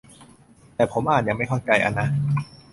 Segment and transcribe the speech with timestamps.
[0.75, 2.07] แต่ผมอ่านยังไม่เข้าใจอ่ะนะ